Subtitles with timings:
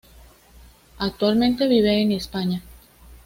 [0.97, 2.63] Actualmente vive en España.